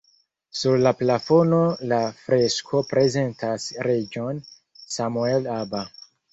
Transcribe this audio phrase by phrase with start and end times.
[0.61, 1.59] Sur la plafono
[1.91, 4.43] la fresko prezentas reĝon
[4.99, 5.87] Samuel Aba.